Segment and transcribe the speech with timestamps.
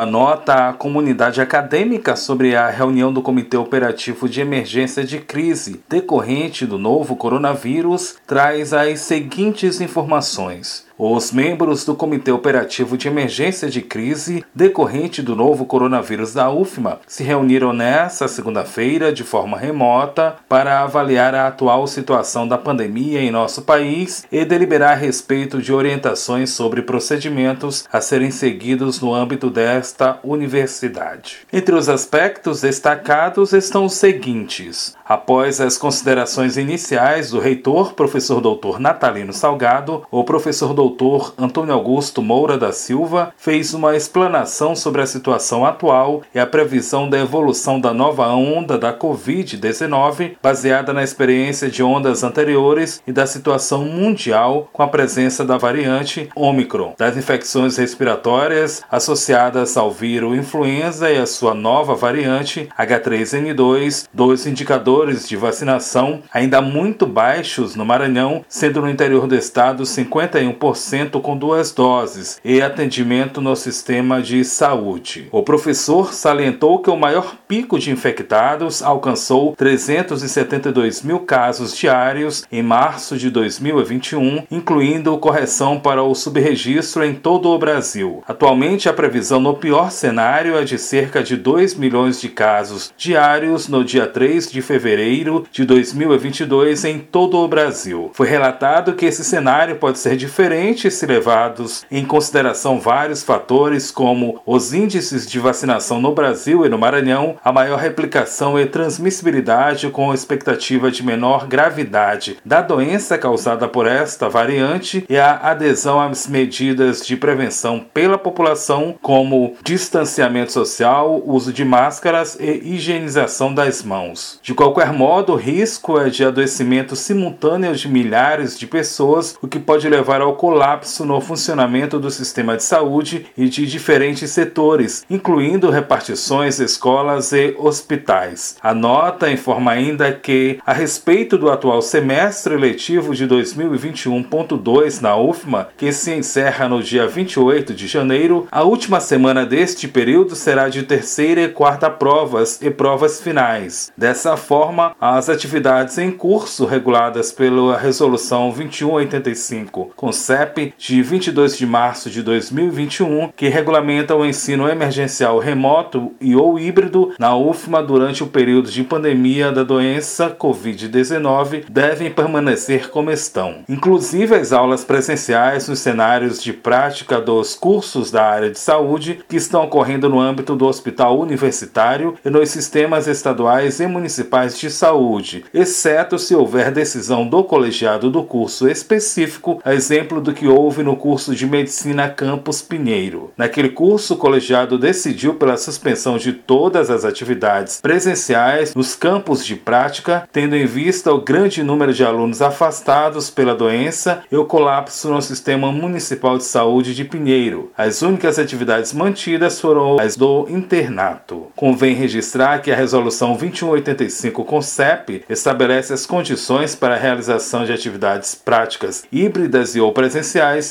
[0.00, 6.78] A comunidade acadêmica sobre a reunião do Comitê Operativo de Emergência de Crise decorrente do
[6.78, 10.87] novo coronavírus traz as seguintes informações.
[11.00, 16.98] Os membros do Comitê Operativo de Emergência de Crise decorrente do novo coronavírus da UFMA
[17.06, 23.30] se reuniram nesta segunda-feira de forma remota para avaliar a atual situação da pandemia em
[23.30, 29.50] nosso país e deliberar a respeito de orientações sobre procedimentos a serem seguidos no âmbito
[29.50, 31.46] desta universidade.
[31.52, 38.80] Entre os aspectos destacados estão os seguintes: após as considerações iniciais do reitor, professor doutor
[38.80, 45.02] Natalino Salgado, o professor doutor doutor Antônio Augusto Moura da Silva fez uma explanação sobre
[45.02, 51.04] a situação atual e a previsão da evolução da nova onda da Covid-19, baseada na
[51.04, 57.18] experiência de ondas anteriores e da situação mundial com a presença da variante Omicron, das
[57.18, 65.36] infecções respiratórias associadas ao vírus influenza e a sua nova variante H3N2, dois indicadores de
[65.36, 70.77] vacinação ainda muito baixos no Maranhão, sendo no interior do estado 51%
[71.20, 75.28] com duas doses e atendimento no sistema de saúde.
[75.32, 82.62] O professor salientou que o maior pico de infectados alcançou 372 mil casos diários em
[82.62, 88.22] março de 2021, incluindo correção para o subregistro em todo o Brasil.
[88.26, 93.68] Atualmente, a previsão no pior cenário é de cerca de 2 milhões de casos diários
[93.68, 98.10] no dia 3 de fevereiro de 2022 em todo o Brasil.
[98.14, 104.40] Foi relatado que esse cenário pode ser diferente se levados em consideração vários fatores, como
[104.44, 110.12] os índices de vacinação no Brasil e no Maranhão, a maior replicação e transmissibilidade com
[110.12, 117.04] expectativa de menor gravidade da doença causada por esta variante e a adesão às medidas
[117.04, 124.38] de prevenção pela população, como distanciamento social, uso de máscaras e higienização das mãos.
[124.42, 129.58] De qualquer modo, o risco é de adoecimento simultâneo de milhares de pessoas, o que
[129.58, 135.04] pode levar ao colapso colapso no funcionamento do sistema de saúde e de diferentes setores,
[135.08, 138.56] incluindo repartições, escolas e hospitais.
[138.60, 145.68] A nota informa ainda que, a respeito do atual semestre letivo de 2021.2 na UFMA,
[145.76, 150.82] que se encerra no dia 28 de janeiro, a última semana deste período será de
[150.82, 153.92] terceira e quarta provas e provas finais.
[153.96, 162.10] Dessa forma, as atividades em curso reguladas pela Resolução 2185, CONCEP De 22 de março
[162.10, 168.26] de 2021, que regulamenta o ensino emergencial remoto e ou híbrido na UFMA durante o
[168.26, 173.58] período de pandemia da doença Covid-19, devem permanecer como estão.
[173.68, 179.36] Inclusive as aulas presenciais nos cenários de prática dos cursos da área de saúde que
[179.36, 185.44] estão ocorrendo no âmbito do hospital universitário e nos sistemas estaduais e municipais de saúde,
[185.52, 190.96] exceto se houver decisão do colegiado do curso específico, a exemplo do que houve no
[190.96, 193.32] curso de Medicina Campus Pinheiro.
[193.36, 199.56] Naquele curso, o colegiado decidiu pela suspensão de todas as atividades presenciais nos campos de
[199.56, 205.08] prática, tendo em vista o grande número de alunos afastados pela doença e o colapso
[205.08, 207.72] no sistema municipal de saúde de Pinheiro.
[207.76, 211.46] As únicas atividades mantidas foram as do internato.
[211.56, 218.34] Convém registrar que a resolução 2185 CONCEP estabelece as condições para a realização de atividades
[218.34, 220.17] práticas híbridas e ou presenciais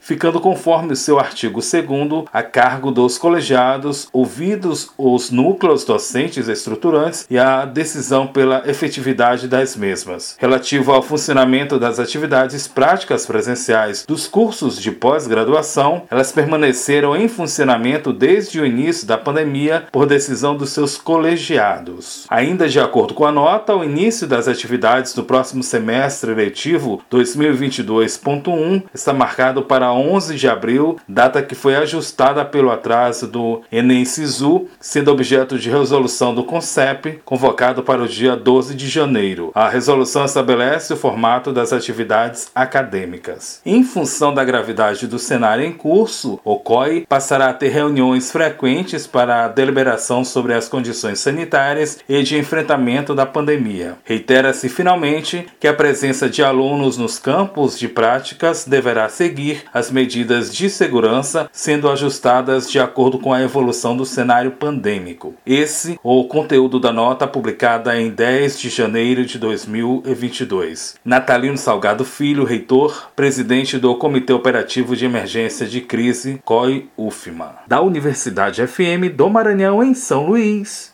[0.00, 7.38] ficando conforme seu artigo 2 a cargo dos colegiados, ouvidos os núcleos docentes estruturantes e
[7.38, 10.36] a decisão pela efetividade das mesmas.
[10.38, 18.12] Relativo ao funcionamento das atividades práticas presenciais dos cursos de pós-graduação, elas permaneceram em funcionamento
[18.12, 22.26] desde o início da pandemia por decisão dos seus colegiados.
[22.28, 28.84] Ainda de acordo com a nota, o início das atividades do próximo semestre letivo 2022.1
[28.92, 34.02] está marcado marcado para 11 de abril, data que foi ajustada pelo atraso do Enem
[34.06, 39.52] Sisu, sendo objeto de resolução do CONCEP, convocado para o dia 12 de janeiro.
[39.54, 43.60] A resolução estabelece o formato das atividades acadêmicas.
[43.66, 49.06] Em função da gravidade do cenário em curso, o COI passará a ter reuniões frequentes
[49.06, 53.98] para a deliberação sobre as condições sanitárias e de enfrentamento da pandemia.
[54.04, 60.54] Reitera-se finalmente que a presença de alunos nos campos de práticas deverá seguir as medidas
[60.54, 65.34] de segurança sendo ajustadas de acordo com a evolução do cenário pandêmico.
[65.44, 70.94] Esse o conteúdo da nota publicada em 10 de janeiro de 2022.
[71.04, 78.64] Natalino Salgado Filho, reitor, presidente do Comitê Operativo de Emergência de Crise, COI-UFMA, da Universidade
[78.64, 80.92] FM do Maranhão em São Luís.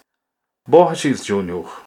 [0.67, 1.82] Borges Júnior